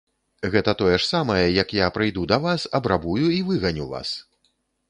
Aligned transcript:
Гэта 0.53 0.71
тое 0.79 0.93
ж 0.93 0.99
самае, 1.09 1.43
як 1.57 1.75
я 1.79 1.91
прыйду 1.97 2.25
да 2.33 2.41
вас, 2.49 2.65
абрабую 2.81 3.25
і 3.37 3.41
выганю 3.51 3.85
вас. 3.93 4.19